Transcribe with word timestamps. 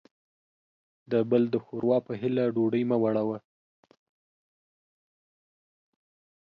د 1.11 1.13
بل 1.29 1.43
د 1.53 1.55
ښور 1.65 1.83
وا 1.89 1.97
په 2.07 2.13
هيله 2.21 2.43
ډوډۍ 2.55 2.83
مه 2.89 2.97
وړوه. 3.03 3.37